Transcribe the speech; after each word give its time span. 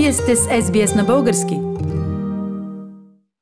Вие 0.00 0.12
сте 0.12 0.36
с 0.36 0.46
SBS 0.46 0.96
на 0.96 1.04
български. 1.04 1.54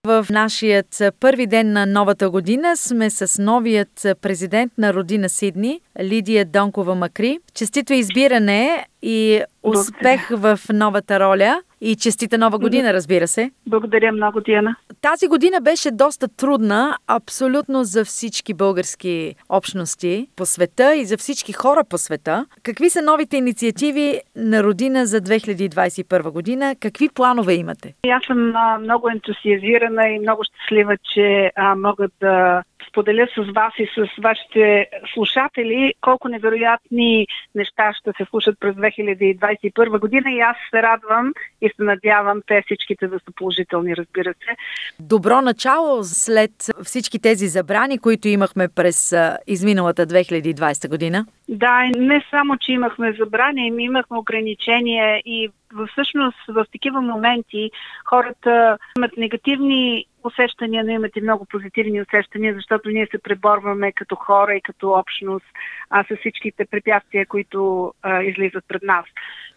В 0.06 0.26
нашият 0.30 1.02
първи 1.20 1.46
ден 1.46 1.72
на 1.72 1.86
новата 1.86 2.30
година 2.30 2.76
сме 2.76 3.10
с 3.10 3.42
новият 3.42 4.06
президент 4.20 4.72
на 4.78 4.94
родина 4.94 5.28
Сидни, 5.28 5.80
Лидия 6.02 6.44
Донкова 6.44 6.94
Макри. 6.94 7.38
Честито 7.54 7.92
избиране 7.92 8.86
и 9.02 9.42
успех 9.62 10.28
в 10.30 10.58
новата 10.72 11.20
роля. 11.20 11.62
И 11.80 11.96
честита 11.96 12.38
нова 12.38 12.58
година, 12.58 12.92
разбира 12.92 13.26
се. 13.28 13.50
Благодаря 13.66 14.12
много, 14.12 14.40
Диана. 14.40 14.76
Тази 15.00 15.28
година 15.28 15.60
беше 15.60 15.90
доста 15.90 16.28
трудна 16.36 16.96
абсолютно 17.06 17.84
за 17.84 18.04
всички 18.04 18.54
български 18.54 19.34
общности 19.48 20.28
по 20.36 20.46
света 20.46 20.96
и 20.96 21.04
за 21.04 21.16
всички 21.16 21.52
хора 21.52 21.82
по 21.90 21.98
света. 21.98 22.46
Какви 22.62 22.90
са 22.90 23.02
новите 23.02 23.36
инициативи 23.36 24.20
на 24.36 24.62
родина 24.62 25.06
за 25.06 25.20
2021 25.20 26.30
година? 26.30 26.74
Какви 26.80 27.08
планове 27.08 27.54
имате? 27.54 27.94
Аз 28.08 28.24
съм 28.26 28.52
много 28.80 29.08
ентусиазирана 29.08 30.08
и 30.08 30.18
много 30.18 30.42
щастлива, 30.44 30.96
че 31.14 31.50
а, 31.56 31.74
мога 31.74 32.08
да 32.20 32.62
споделя 32.98 33.28
с 33.36 33.52
вас 33.52 33.72
и 33.78 33.86
с 33.86 34.22
вашите 34.22 34.86
слушатели 35.14 35.94
колко 36.00 36.28
невероятни 36.28 37.26
неща 37.54 37.92
ще 38.00 38.10
се 38.16 38.24
слушат 38.30 38.56
през 38.60 38.74
2021 38.74 39.98
година 39.98 40.30
и 40.30 40.40
аз 40.40 40.56
се 40.70 40.82
радвам 40.82 41.32
и 41.60 41.70
се 41.76 41.82
надявам 41.82 42.40
те 42.46 42.62
всичките 42.62 43.08
да 43.08 43.18
са 43.18 43.32
положителни, 43.36 43.96
разбира 43.96 44.34
се. 44.34 44.56
Добро 45.00 45.40
начало 45.40 46.04
след 46.04 46.50
всички 46.82 47.18
тези 47.18 47.46
забрани, 47.46 47.98
които 47.98 48.28
имахме 48.28 48.68
през 48.68 49.14
изминалата 49.46 50.06
2020 50.06 50.88
година. 50.88 51.26
Да, 51.48 51.90
не 51.96 52.24
само, 52.30 52.56
че 52.56 52.72
имахме 52.72 53.12
забрани, 53.12 53.68
ами 53.68 53.84
имахме 53.84 54.18
ограничения 54.18 55.22
и 55.24 55.50
всъщност 55.92 56.38
в 56.48 56.66
такива 56.72 57.00
моменти 57.00 57.70
хората 58.04 58.78
имат 58.98 59.16
негативни 59.16 60.06
усещания, 60.28 60.84
но 60.84 60.90
имат 60.90 61.16
и 61.16 61.20
много 61.20 61.44
позитивни 61.44 62.02
усещания, 62.02 62.54
защото 62.54 62.88
ние 62.88 63.06
се 63.10 63.18
преборваме 63.18 63.92
като 63.92 64.16
хора 64.16 64.54
и 64.54 64.60
като 64.60 64.90
общност 64.90 65.46
а, 65.90 66.04
с 66.04 66.16
всичките 66.16 66.66
препятствия, 66.66 67.26
които 67.26 67.92
а, 68.02 68.22
излизат 68.22 68.64
пред 68.68 68.82
нас. 68.82 69.04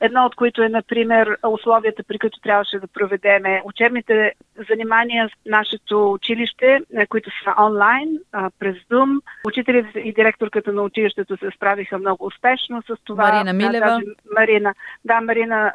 Едно 0.01 0.25
от 0.25 0.35
които 0.35 0.63
е, 0.63 0.69
например, 0.69 1.37
условията, 1.47 2.03
при 2.03 2.19
които 2.19 2.39
трябваше 2.39 2.79
да 2.79 2.87
проведеме 2.87 3.61
учебните 3.65 4.31
занимания 4.69 5.29
с 5.29 5.49
нашето 5.49 6.11
училище, 6.11 6.79
които 7.09 7.29
са 7.43 7.63
онлайн, 7.65 8.09
през 8.59 8.75
Zoom. 8.75 9.21
Учителите 9.47 9.99
и 9.99 10.13
директорката 10.13 10.73
на 10.73 10.81
училището 10.81 11.37
се 11.37 11.49
справиха 11.55 11.97
много 11.97 12.25
успешно 12.25 12.81
с 12.81 12.95
това. 13.03 13.31
Марина 13.31 13.53
Милева. 13.53 13.85
Да, 13.85 13.99
Марина, 14.39 14.73
да, 15.05 15.21
Марина 15.21 15.73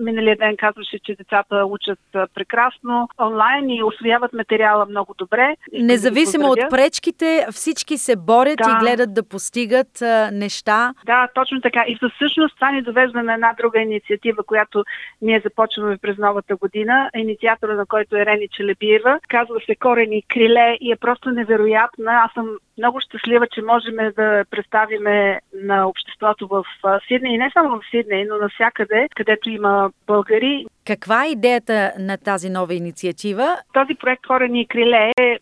миналия 0.00 0.36
ден 0.36 0.56
казваше, 0.56 0.98
че 1.04 1.14
децата 1.14 1.66
учат 1.66 1.98
прекрасно 2.34 3.08
онлайн 3.20 3.70
и 3.70 3.82
освояват 3.82 4.32
материала 4.32 4.86
много 4.86 5.14
добре. 5.18 5.56
Независимо 5.72 6.46
от 6.46 6.70
пречките, 6.70 7.46
всички 7.50 7.98
се 7.98 8.16
борят 8.16 8.58
да. 8.58 8.70
и 8.70 8.84
гледат 8.84 9.14
да 9.14 9.28
постигат 9.28 10.02
неща. 10.32 10.94
Да, 11.06 11.28
точно 11.34 11.60
така. 11.60 11.84
И 11.88 11.98
всъщност 12.14 12.54
това 12.54 12.70
ни 12.70 12.82
довежда 12.82 13.22
на 13.22 13.34
една 13.34 13.52
друга 13.58 13.63
инициатива, 13.74 14.42
която 14.42 14.84
ние 15.22 15.40
започваме 15.44 15.96
през 15.96 16.18
новата 16.18 16.56
година. 16.56 17.10
Инициатора 17.16 17.74
на 17.74 17.86
който 17.86 18.16
е 18.16 18.26
Рени 18.26 18.48
Челебиева. 18.48 19.20
Казва 19.28 19.60
се 19.66 19.76
Корени 19.76 20.22
криле 20.28 20.76
и 20.80 20.92
е 20.92 20.96
просто 20.96 21.30
невероятна. 21.30 22.12
Аз 22.24 22.32
съм 22.32 22.48
много 22.78 23.00
щастлива, 23.00 23.46
че 23.46 23.62
можем 23.62 23.96
да 24.16 24.44
представиме 24.50 25.40
на 25.54 25.88
обществото 25.88 26.48
в 26.48 26.64
Сидней, 27.08 27.34
и 27.34 27.38
не 27.38 27.50
само 27.52 27.78
в 27.78 27.90
Сидней, 27.90 28.24
но 28.24 28.36
навсякъде, 28.36 29.08
където 29.16 29.50
има 29.50 29.90
българи. 30.06 30.66
Каква 30.86 31.24
е 31.24 31.30
идеята 31.30 31.92
на 31.98 32.18
тази 32.18 32.50
нова 32.50 32.74
инициатива? 32.74 33.56
Този 33.72 33.94
проект 33.94 34.26
Корени 34.26 34.60
и 34.60 34.66
криле 34.66 35.12
е 35.20 35.38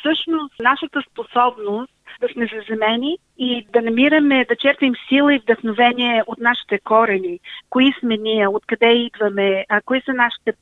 всъщност 0.00 0.54
нашата 0.60 1.02
способност 1.10 1.92
да 2.20 2.28
сме 2.28 2.46
заземени 2.46 3.18
и 3.38 3.66
да 3.72 3.82
намираме, 3.82 4.44
да 4.48 4.56
черпим 4.56 4.94
сила 5.08 5.34
и 5.34 5.38
вдъхновение 5.38 6.22
от 6.26 6.38
нашите 6.38 6.78
корени. 6.78 7.40
Кои 7.70 7.92
сме 8.00 8.16
ние, 8.16 8.48
откъде 8.48 8.92
идваме, 8.92 9.64
а 9.68 9.80
кои 9.80 10.00
са 10.00 10.12
нашите 10.12 10.52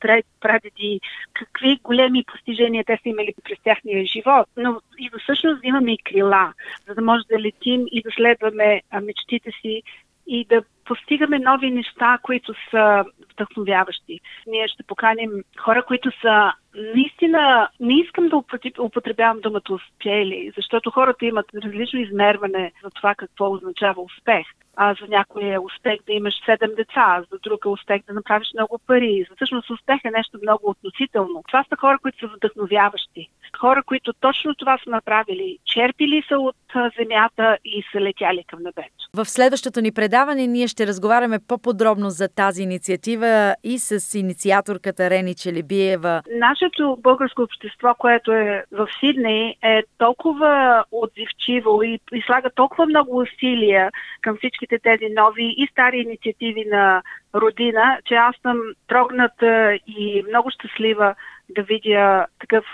прадеди, 0.41 1.01
какви 1.33 1.81
големи 1.85 2.25
постижения 2.25 2.85
те 2.85 2.99
са 3.03 3.09
имали 3.09 3.35
през 3.45 3.59
тяхния 3.65 4.07
живот. 4.07 4.47
Но 4.57 4.81
и 4.99 5.11
всъщност 5.23 5.61
имаме 5.65 5.93
и 5.93 5.99
крила, 5.99 6.53
за 6.89 6.95
да 6.95 7.03
може 7.03 7.25
да 7.31 7.39
летим 7.39 7.85
и 7.93 8.03
да 8.03 8.11
следваме 8.11 8.81
мечтите 9.03 9.51
си 9.61 9.83
и 10.27 10.45
да 10.45 10.63
постигаме 10.85 11.39
нови 11.39 11.71
неща, 11.71 12.19
които 12.23 12.55
са 12.71 13.05
вдъхновяващи. 13.41 14.21
Ние 14.47 14.69
ще 14.69 14.83
поканим 14.83 15.31
хора, 15.59 15.83
които 15.83 16.11
са 16.21 16.53
наистина, 16.95 17.69
не 17.81 17.95
искам 17.95 18.29
да 18.29 18.43
употребявам 18.79 19.41
думата 19.41 19.71
успели, 19.71 20.53
защото 20.57 20.91
хората 20.91 21.27
имат 21.27 21.47
различно 21.55 22.01
измерване 22.01 22.73
за 22.85 22.91
това 22.91 23.15
какво 23.15 23.53
означава 23.53 24.03
успех. 24.03 24.47
А 24.77 24.95
за 25.01 25.07
някой 25.09 25.45
е 25.45 25.59
успех 25.59 25.99
да 26.07 26.13
имаш 26.13 26.35
седем 26.45 26.71
деца, 26.77 27.23
за 27.33 27.39
друг 27.39 27.65
е 27.65 27.69
успех 27.69 28.03
да 28.07 28.13
направиш 28.15 28.49
много 28.55 28.79
пари. 28.87 29.27
За 29.29 29.37
всъщност 29.37 29.71
успех 29.71 30.01
е 30.05 30.11
нещо 30.11 30.39
много 30.43 30.71
относително. 30.71 31.43
Това 31.49 31.65
са 31.69 31.77
хора, 31.77 31.99
които 32.03 32.19
са 32.19 32.27
вдъхновяващи. 32.37 33.29
Хора, 33.59 33.83
които 33.83 34.13
точно 34.13 34.55
това 34.55 34.79
са 34.85 34.91
направили. 34.91 35.59
Черпили 35.65 36.23
са 36.29 36.39
от 36.39 36.57
земята 36.99 37.59
и 37.65 37.83
са 37.93 38.01
летяли 38.01 38.45
към 38.45 38.63
небето. 38.63 38.91
В 39.15 39.25
следващото 39.25 39.81
ни 39.81 39.93
предаване 39.93 40.47
ние 40.47 40.69
ще 40.69 40.87
разговаряме 40.87 41.39
по-подробно 41.49 42.11
за 42.11 42.29
тази 42.29 42.63
инициатива 42.63 43.55
и 43.65 43.79
с 43.79 44.19
инициаторката 44.19 45.11
Рени 45.11 45.35
Челебиева. 45.35 46.23
Нашето 46.31 46.99
българско 47.03 47.43
общество, 47.43 47.95
което 47.99 48.33
е 48.33 48.65
в 48.73 48.89
Сидней, 49.01 49.55
е 49.63 49.83
толкова 49.99 50.85
отзивчиво 50.93 51.83
и, 51.83 52.01
и 52.13 52.23
слага 52.27 52.51
толкова 52.55 52.87
много 52.87 53.19
усилия 53.19 53.91
към 54.21 54.37
всичките 54.61 54.79
тези 54.79 55.15
нови 55.15 55.55
и 55.57 55.69
стари 55.73 55.99
инициативи 55.99 56.65
на 56.65 57.03
родина, 57.35 57.99
че 58.05 58.15
аз 58.15 58.37
съм 58.43 58.59
трогната 58.89 59.79
и 59.87 60.25
много 60.29 60.51
щастлива 60.51 61.15
да 61.49 61.63
видя 61.63 62.27
такъв 62.41 62.65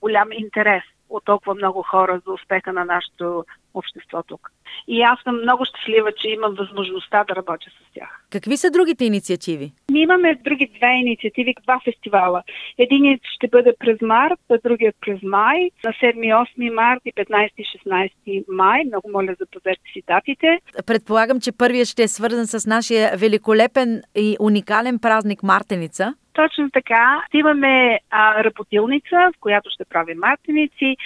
голям 0.00 0.28
интерес 0.32 0.82
от 1.16 1.24
толкова 1.24 1.54
много 1.54 1.82
хора 1.82 2.20
за 2.26 2.32
успеха 2.32 2.72
на 2.72 2.84
нашето 2.84 3.44
общество 3.74 4.22
тук. 4.22 4.50
И 4.88 5.02
аз 5.02 5.18
съм 5.24 5.40
много 5.42 5.64
щастлива, 5.64 6.12
че 6.12 6.28
имам 6.28 6.54
възможността 6.54 7.24
да 7.24 7.36
работя 7.36 7.70
с 7.70 7.94
тях. 7.94 8.24
Какви 8.30 8.56
са 8.56 8.70
другите 8.70 9.04
инициативи? 9.04 9.72
Ние 9.90 10.02
имаме 10.02 10.34
други 10.44 10.70
две 10.76 10.90
инициативи, 10.90 11.54
два 11.62 11.80
фестивала. 11.84 12.42
Единият 12.78 13.20
ще 13.36 13.48
бъде 13.48 13.74
през 13.78 14.00
март, 14.00 14.40
а 14.50 14.58
другият 14.64 14.96
през 15.00 15.22
май, 15.22 15.70
на 15.84 15.92
7-8 15.92 16.74
март 16.74 17.00
и 17.04 17.12
15-16 17.12 18.44
май. 18.48 18.82
Много 18.84 19.10
моля 19.10 19.34
за 19.40 19.46
запазете 19.54 19.82
си 19.92 20.02
датите. 20.06 20.60
Предполагам, 20.86 21.40
че 21.40 21.52
първият 21.52 21.88
ще 21.88 22.02
е 22.02 22.08
свързан 22.08 22.46
с 22.46 22.66
нашия 22.66 23.16
великолепен 23.16 24.02
и 24.14 24.36
уникален 24.40 24.98
празник 24.98 25.42
Мартеница. 25.42 26.14
Точно 26.34 26.70
така. 26.70 27.24
Имаме 27.32 28.00
а, 28.10 28.44
работилница, 28.44 29.30
в 29.36 29.40
която 29.40 29.70
ще 29.70 29.84
правим 29.84 30.18
мартеници. 30.18 30.96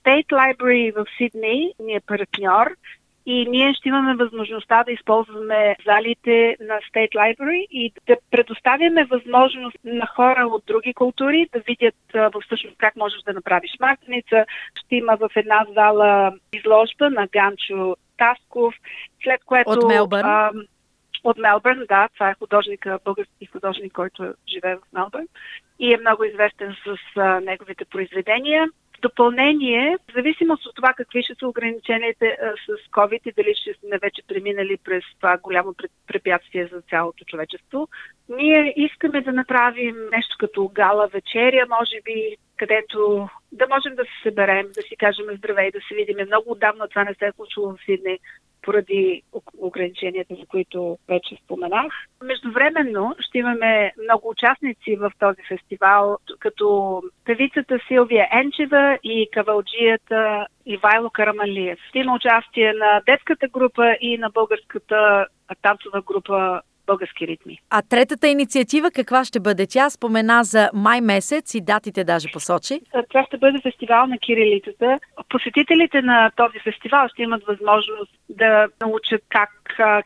State 0.00 0.26
Library 0.26 0.94
в 0.94 1.06
Сидней 1.18 1.72
ни 1.80 1.94
е 1.94 2.00
партньор 2.00 2.66
и 3.26 3.46
ние 3.50 3.74
ще 3.74 3.88
имаме 3.88 4.14
възможността 4.14 4.84
да 4.84 4.92
използваме 4.92 5.76
залите 5.84 6.56
на 6.60 6.74
State 6.74 7.14
Library 7.14 7.66
и 7.70 7.92
да 8.06 8.16
предоставяме 8.30 9.04
възможност 9.04 9.76
на 9.84 10.06
хора 10.06 10.46
от 10.46 10.62
други 10.66 10.94
култури 10.94 11.48
да 11.52 11.60
видят 11.60 11.94
всъщност 12.44 12.76
как 12.78 12.96
можеш 12.96 13.22
да 13.22 13.32
направиш 13.32 13.70
мартеница. 13.80 14.44
Ще 14.74 14.96
има 14.96 15.16
в 15.16 15.30
една 15.36 15.66
зала 15.74 16.32
изложба 16.52 17.10
на 17.10 17.26
Ганчо 17.26 17.96
Тасков, 18.18 18.74
след 19.22 19.44
което... 19.44 19.70
От 19.70 19.88
Мелбърн? 19.88 20.66
А, 21.24 21.28
от 21.30 21.38
Мелбърн, 21.38 21.84
да, 21.88 22.08
това 22.14 22.30
е 22.30 22.34
художника, 22.34 22.98
български 23.04 23.46
художник, 23.46 23.92
който 23.92 24.34
живее 24.48 24.76
в 24.76 24.92
Мелбърн 24.92 25.26
и 25.78 25.94
е 25.94 25.98
много 26.00 26.24
известен 26.24 26.76
с 26.86 26.96
а, 27.16 27.40
неговите 27.40 27.84
произведения. 27.84 28.68
Допълнение, 29.02 29.96
в 30.08 30.12
зависимост 30.14 30.66
от 30.66 30.74
това 30.74 30.92
какви 30.92 31.22
ще 31.22 31.34
са 31.34 31.48
ограниченията 31.48 32.26
с 32.66 32.90
COVID 32.90 33.20
и 33.24 33.32
дали 33.32 33.54
ще 33.54 33.74
сме 33.74 33.98
вече 33.98 34.22
преминали 34.28 34.76
през 34.84 35.04
това 35.16 35.38
голямо 35.38 35.74
препятствие 36.06 36.66
за 36.66 36.80
цялото 36.80 37.24
човечество, 37.24 37.88
ние 38.28 38.74
искаме 38.76 39.20
да 39.20 39.32
направим 39.32 39.96
нещо 40.12 40.36
като 40.38 40.70
гала 40.74 41.06
вечеря, 41.06 41.66
може 41.68 42.00
би, 42.04 42.36
където 42.62 43.28
да 43.52 43.66
можем 43.74 43.94
да 43.94 44.04
се 44.04 44.16
съберем, 44.22 44.66
да 44.66 44.82
си 44.82 44.96
кажем 44.98 45.26
здравей, 45.36 45.70
да 45.70 45.78
се 45.88 45.94
видим. 45.94 46.26
Много 46.26 46.52
отдавна 46.52 46.88
това 46.88 47.04
не 47.04 47.14
се 47.14 47.26
е 47.26 47.32
случило 47.32 47.70
в 47.72 47.84
Сидней 47.84 48.18
поради 48.62 49.22
ограниченията, 49.58 50.34
за 50.34 50.46
които 50.46 50.98
вече 51.08 51.36
споменах. 51.44 51.92
Междувременно 52.22 53.16
ще 53.20 53.38
имаме 53.38 53.92
много 54.02 54.28
участници 54.28 54.96
в 54.96 55.12
този 55.18 55.42
фестивал, 55.48 56.18
като 56.38 57.02
певицата 57.24 57.78
Силвия 57.88 58.28
Енчева 58.32 58.98
и 59.04 59.28
кавалджията 59.32 60.46
Ивайло 60.66 61.10
Карамалиев. 61.10 61.78
Ще 61.88 61.98
има 61.98 62.14
участие 62.14 62.72
на 62.72 63.00
детската 63.06 63.48
група 63.48 63.96
и 64.00 64.18
на 64.18 64.30
българската 64.30 65.26
танцова 65.62 66.02
група 66.02 66.60
български 66.86 67.26
ритми. 67.26 67.58
А 67.70 67.82
третата 67.82 68.28
инициатива 68.28 68.90
каква 68.90 69.24
ще 69.24 69.40
бъде? 69.40 69.66
Тя 69.66 69.90
спомена 69.90 70.44
за 70.44 70.70
май 70.74 71.00
месец 71.00 71.54
и 71.54 71.60
датите 71.60 72.04
даже 72.04 72.28
посочи. 72.32 72.80
Това 73.08 73.24
ще 73.24 73.38
бъде 73.38 73.60
фестивал 73.62 74.06
на 74.06 74.18
кирилицата. 74.18 75.00
Посетителите 75.28 76.02
на 76.02 76.30
този 76.36 76.58
фестивал 76.58 77.08
ще 77.08 77.22
имат 77.22 77.44
възможност 77.44 78.12
да 78.28 78.68
научат 78.80 79.22
как 79.28 79.50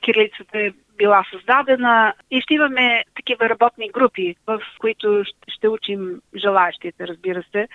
кирилицата 0.00 0.58
е 0.58 0.70
била 0.96 1.24
създадена 1.30 2.14
и 2.30 2.40
ще 2.40 2.54
имаме 2.54 3.04
такива 3.16 3.48
работни 3.48 3.88
групи, 3.88 4.36
в 4.46 4.60
които 4.78 5.24
ще 5.48 5.68
учим 5.68 6.20
желаящите, 6.36 7.08
разбира 7.08 7.42
се, 7.52 7.68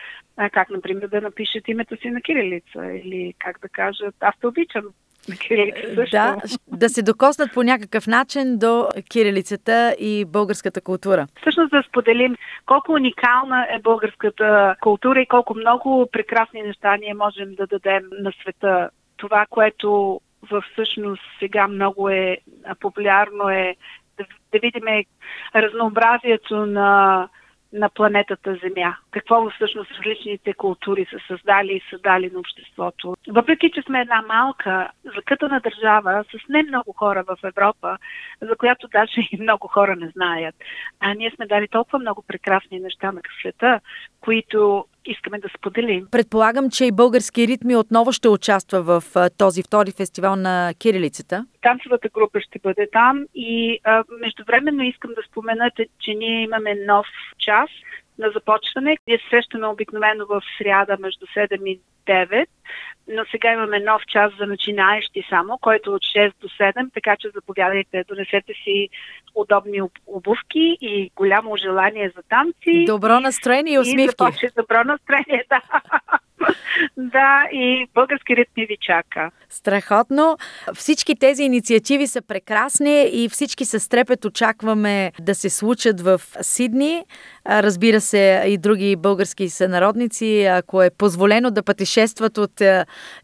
как, 0.51 0.69
например, 0.69 1.07
да 1.07 1.21
напишат 1.21 1.67
името 1.67 1.97
си 1.97 2.09
на 2.09 2.21
кирилица 2.21 2.85
или 3.03 3.33
как 3.39 3.59
да 3.61 3.69
кажат 3.69 4.15
аз 4.19 4.35
те 4.39 4.47
обичам 4.47 4.83
кирилица 5.47 5.95
също. 5.95 6.17
Да, 6.17 6.37
да 6.67 6.89
се 6.89 7.01
докоснат 7.01 7.53
по 7.53 7.63
някакъв 7.63 8.07
начин 8.07 8.57
до 8.57 8.87
кирилицата 9.11 9.95
и 9.99 10.25
българската 10.25 10.81
култура. 10.81 11.27
Всъщност 11.41 11.71
да 11.71 11.83
споделим 11.83 12.35
колко 12.65 12.91
уникална 12.91 13.67
е 13.69 13.79
българската 13.79 14.75
култура 14.81 15.21
и 15.21 15.25
колко 15.25 15.55
много 15.55 16.09
прекрасни 16.11 16.61
неща 16.61 16.97
ние 16.97 17.13
можем 17.13 17.55
да 17.55 17.67
дадем 17.67 18.03
на 18.11 18.31
света. 18.41 18.89
Това, 19.17 19.45
което 19.49 20.19
всъщност 20.73 21.21
сега 21.39 21.67
много 21.67 22.09
е 22.09 22.37
популярно 22.79 23.49
е 23.49 23.75
да, 24.17 24.25
да 24.51 24.59
видим 24.59 25.05
разнообразието 25.55 26.65
на 26.65 27.29
на 27.73 27.89
планетата 27.89 28.59
Земя. 28.63 28.95
Какво 29.11 29.49
всъщност 29.49 29.91
различните 29.91 30.53
култури 30.53 31.05
са 31.09 31.17
създали 31.27 31.73
и 31.73 31.81
създали 31.89 32.29
на 32.33 32.39
обществото. 32.39 33.15
Въпреки, 33.27 33.71
че 33.71 33.81
сме 33.81 34.01
една 34.01 34.21
малка, 34.21 34.89
закътана 35.15 35.59
държава 35.59 36.25
с 36.31 36.49
не 36.49 36.63
много 36.63 36.93
хора 36.93 37.23
в 37.27 37.37
Европа, 37.43 37.97
за 38.41 38.55
която 38.55 38.87
даже 38.87 39.21
и 39.31 39.37
много 39.41 39.67
хора 39.67 39.95
не 39.95 40.09
знаят, 40.09 40.55
а 40.99 41.13
ние 41.13 41.31
сме 41.31 41.45
дали 41.45 41.67
толкова 41.67 41.99
много 41.99 42.23
прекрасни 42.27 42.79
неща 42.79 43.11
на 43.11 43.21
света, 43.39 43.79
които 44.21 44.85
искаме 45.05 45.39
да 45.39 45.49
споделим. 45.57 46.07
Предполагам, 46.11 46.69
че 46.69 46.85
и 46.85 46.91
български 46.91 47.47
ритми 47.47 47.75
отново 47.75 48.11
ще 48.11 48.29
участва 48.29 48.81
в 48.81 49.03
този 49.37 49.63
втори 49.63 49.91
фестивал 49.91 50.35
на 50.35 50.73
кирилицата. 50.79 51.45
Танцевата 51.61 52.09
група 52.13 52.41
ще 52.41 52.59
бъде 52.59 52.87
там 52.91 53.25
и 53.35 53.79
а, 53.83 54.03
междувременно 54.21 54.83
искам 54.83 55.11
да 55.15 55.21
спомена, 55.29 55.71
че 55.99 56.13
ние 56.13 56.43
имаме 56.43 56.75
нов 56.87 57.05
час 57.39 57.69
на 58.17 58.31
започване. 58.31 58.97
Ние 59.07 59.19
срещаме 59.29 59.67
обикновено 59.67 60.25
в 60.25 60.41
сряда 60.57 60.97
между 60.99 61.25
7 61.25 61.63
и 61.65 61.79
9, 62.07 62.45
но 63.07 63.25
сега 63.31 63.53
имаме 63.53 63.79
нов 63.79 64.01
час 64.07 64.31
за 64.39 64.45
начинаещи 64.45 65.23
само, 65.29 65.57
който 65.57 65.93
от 65.93 66.01
6 66.01 66.33
до 66.41 66.47
7, 66.47 66.93
така 66.93 67.15
че 67.19 67.29
заповядайте, 67.35 68.03
донесете 68.07 68.53
си 68.63 68.89
удобни 69.35 69.81
обувки 70.07 70.77
и 70.81 71.11
голямо 71.15 71.57
желание 71.57 72.11
за 72.15 72.23
танци. 72.29 72.85
Добро 72.85 73.19
настроение 73.19 73.73
и 73.73 73.79
усмивки. 73.79 74.23
И 74.43 74.47
добро 74.57 74.83
настроение, 74.83 75.43
да. 75.49 75.61
да, 76.97 77.47
и 77.51 77.87
български 77.93 78.35
ритми 78.35 78.65
ви 78.65 78.77
чака. 78.81 79.31
Страхотно. 79.49 80.37
Всички 80.73 81.15
тези 81.15 81.43
инициативи 81.43 82.07
са 82.07 82.21
прекрасни 82.21 83.09
и 83.13 83.29
всички 83.29 83.65
с 83.65 83.89
трепет 83.89 84.25
очакваме 84.25 85.11
да 85.19 85.35
се 85.35 85.49
случат 85.49 86.01
в 86.01 86.21
Сидни. 86.41 87.03
Разбира 87.49 88.01
се, 88.01 88.43
и 88.47 88.57
други 88.57 88.95
български 88.95 89.49
сънародници, 89.49 90.43
ако 90.43 90.83
е 90.83 90.89
позволено 90.97 91.51
да 91.51 91.63
пътешестват 91.63 92.37
от 92.37 92.61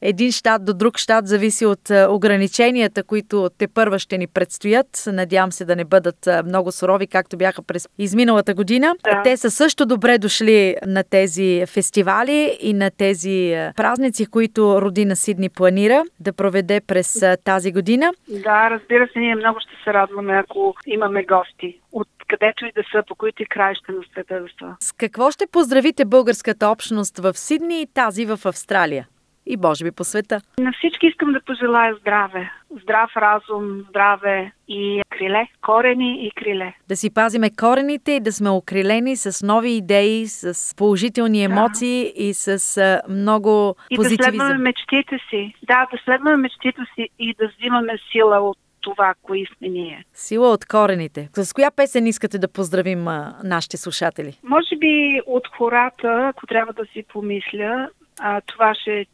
един 0.01 0.31
щат 0.31 0.65
до 0.65 0.73
друг 0.73 0.97
щат, 0.97 1.27
зависи 1.27 1.65
от 1.65 1.91
ограниченията, 2.09 3.03
които 3.03 3.49
те 3.57 3.67
първа 3.67 3.99
ще 3.99 4.17
ни 4.17 4.27
предстоят. 4.27 5.03
Надявам 5.07 5.51
се 5.51 5.65
да 5.65 5.75
не 5.75 5.85
бъдат 5.85 6.27
много 6.45 6.71
сурови, 6.71 7.07
както 7.07 7.37
бяха 7.37 7.61
през 7.61 7.87
изминалата 7.97 8.53
година. 8.53 8.95
Да. 9.03 9.21
Те 9.23 9.37
са 9.37 9.51
също 9.51 9.85
добре 9.85 10.17
дошли 10.17 10.75
на 10.85 11.03
тези 11.03 11.63
фестивали 11.67 12.57
и 12.61 12.73
на 12.73 12.91
тези 12.97 13.67
празници, 13.75 14.25
които 14.25 14.81
родина 14.81 15.15
Сидни 15.15 15.49
планира 15.49 16.03
да 16.19 16.33
проведе 16.33 16.81
през 16.87 17.23
тази 17.43 17.71
година. 17.71 18.11
Да, 18.29 18.69
разбира 18.69 19.07
се, 19.13 19.19
ние 19.19 19.35
много 19.35 19.59
ще 19.59 19.83
се 19.83 19.93
радваме, 19.93 20.33
ако 20.33 20.75
имаме 20.85 21.23
гости 21.23 21.79
от 21.91 22.07
където 22.27 22.65
и 22.65 22.71
да 22.75 22.83
са, 22.91 23.03
по 23.07 23.15
които 23.15 23.43
и 23.43 23.45
краища 23.45 23.91
на 23.91 24.03
са. 24.15 24.75
С 24.79 24.91
какво 24.91 25.31
ще 25.31 25.47
поздравите 25.51 26.05
българската 26.05 26.69
общност 26.69 27.17
в 27.19 27.33
Сидни 27.33 27.81
и 27.81 27.87
тази 27.93 28.25
в 28.25 28.39
Австралия? 28.45 29.07
и 29.47 29.57
може 29.57 29.83
би 29.83 29.91
по 29.91 30.03
света. 30.03 30.41
На 30.59 30.71
всички 30.71 31.07
искам 31.07 31.33
да 31.33 31.41
пожелая 31.41 31.95
здраве. 31.95 32.51
Здрав 32.81 33.11
разум, 33.17 33.85
здраве 33.89 34.51
и 34.67 35.01
криле, 35.09 35.47
корени 35.61 36.27
и 36.27 36.31
криле. 36.31 36.73
Да 36.89 36.95
си 36.95 37.13
пазиме 37.13 37.49
корените 37.59 38.11
и 38.11 38.19
да 38.19 38.31
сме 38.31 38.49
окрилени 38.49 39.15
с 39.15 39.45
нови 39.45 39.69
идеи, 39.69 40.27
с 40.27 40.75
положителни 40.75 41.43
емоции 41.43 42.03
да. 42.03 42.23
и 42.23 42.33
с 42.33 43.01
много 43.09 43.75
позитивизъм. 43.95 44.33
И 44.33 44.37
да 44.37 44.43
следваме 44.43 44.57
мечтите 44.57 45.19
си. 45.29 45.53
Да, 45.63 45.87
да 45.91 45.97
следваме 46.05 46.37
мечтите 46.37 46.81
си 46.95 47.09
и 47.19 47.35
да 47.39 47.47
взимаме 47.57 47.97
сила 48.11 48.39
от 48.39 48.57
това, 48.87 49.13
кои 49.21 49.45
сме 49.45 49.67
ние. 49.67 50.05
Сила 50.13 50.51
от 50.51 50.65
корените. 50.65 51.29
С 51.33 51.53
коя 51.53 51.71
песен 51.71 52.07
искате 52.07 52.39
да 52.39 52.47
поздравим 52.47 53.07
а, 53.07 53.35
нашите 53.43 53.77
слушатели? 53.77 54.39
Може 54.43 54.75
би 54.75 55.21
от 55.25 55.47
хората, 55.57 56.27
ако 56.29 56.47
трябва 56.47 56.73
да 56.73 56.85
си 56.85 57.05
помисля, 57.13 57.89
а, 58.19 58.41
това 58.41 58.75
ще 58.75 58.99
е 58.99 59.05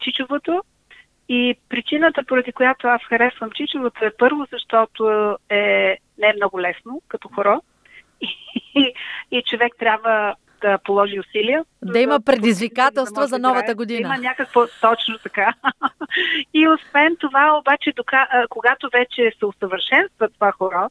Чичовото. 0.00 0.62
И 1.28 1.54
причината, 1.68 2.24
поради 2.28 2.52
която 2.52 2.86
аз 2.86 3.02
харесвам 3.08 3.50
Чичовото 3.50 4.04
е 4.04 4.16
първо, 4.18 4.46
защото 4.52 5.36
е, 5.50 5.56
не 6.18 6.26
е 6.28 6.36
много 6.36 6.60
лесно 6.60 7.02
като 7.08 7.28
хоро. 7.28 7.62
И, 8.74 8.94
и 9.30 9.42
човек 9.42 9.72
трябва 9.78 10.34
да 10.60 10.78
положи 10.78 11.20
усилия. 11.20 11.64
Да 11.82 12.00
има 12.00 12.20
предизвикателства 12.20 13.22
да 13.22 13.26
за 13.26 13.38
новата 13.38 13.74
година. 13.74 14.08
Да 14.08 14.14
има 14.14 14.28
някакво 14.28 14.60
точно 14.80 15.18
така. 15.22 15.54
И 16.54 16.68
освен 16.68 17.16
това, 17.20 17.58
обаче, 17.58 17.92
когато 18.48 18.88
вече 18.92 19.32
се 19.38 19.46
усъвършенства 19.46 20.28
това 20.28 20.52
хоро 20.52 20.88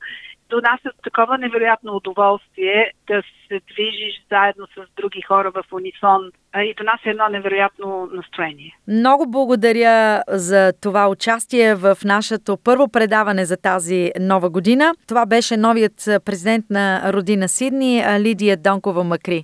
донася 0.49 0.89
такова 1.03 1.37
невероятно 1.37 1.95
удоволствие 1.95 2.91
да 3.07 3.21
се 3.47 3.61
движиш 3.73 4.23
заедно 4.31 4.67
с 4.67 4.95
други 4.97 5.21
хора 5.21 5.51
в 5.51 5.63
унисон 5.73 6.31
и 6.55 6.73
донася 6.77 7.09
едно 7.09 7.27
невероятно 7.29 8.09
настроение. 8.13 8.77
Много 8.87 9.31
благодаря 9.31 10.23
за 10.27 10.73
това 10.81 11.09
участие 11.09 11.75
в 11.75 11.97
нашето 12.05 12.57
първо 12.63 12.87
предаване 12.87 13.45
за 13.45 13.57
тази 13.57 14.11
нова 14.19 14.49
година. 14.49 14.93
Това 15.07 15.25
беше 15.25 15.57
новият 15.57 15.95
президент 16.25 16.65
на 16.69 17.13
родина 17.13 17.49
Сидни, 17.49 18.03
Лидия 18.19 18.57
Донкова 18.57 19.03
Макри. 19.03 19.43